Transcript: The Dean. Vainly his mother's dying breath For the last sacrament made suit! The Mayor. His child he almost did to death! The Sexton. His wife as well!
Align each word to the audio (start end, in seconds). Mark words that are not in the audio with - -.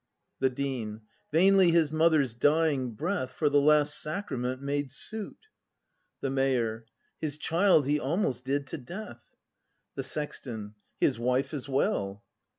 The 0.39 0.49
Dean. 0.49 1.01
Vainly 1.31 1.69
his 1.69 1.91
mother's 1.91 2.33
dying 2.33 2.95
breath 2.95 3.33
For 3.33 3.49
the 3.49 3.61
last 3.61 4.01
sacrament 4.01 4.59
made 4.59 4.91
suit! 4.91 5.45
The 6.21 6.31
Mayor. 6.31 6.87
His 7.19 7.37
child 7.37 7.85
he 7.85 7.99
almost 7.99 8.43
did 8.43 8.65
to 8.65 8.79
death! 8.79 9.21
The 9.93 10.01
Sexton. 10.01 10.73
His 10.99 11.19
wife 11.19 11.53
as 11.53 11.69
well! 11.69 12.23